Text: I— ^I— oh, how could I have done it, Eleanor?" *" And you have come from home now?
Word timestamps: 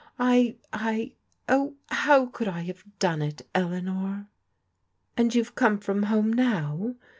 I— 0.17 0.57
^I— 0.73 1.13
oh, 1.47 1.75
how 1.91 2.25
could 2.25 2.47
I 2.47 2.61
have 2.61 2.83
done 2.97 3.21
it, 3.21 3.47
Eleanor?" 3.53 4.29
*" 4.59 4.85
And 5.15 5.35
you 5.35 5.43
have 5.43 5.53
come 5.53 5.77
from 5.77 6.01
home 6.01 6.33
now? 6.33 6.95